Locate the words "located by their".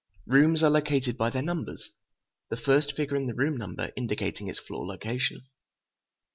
0.71-1.43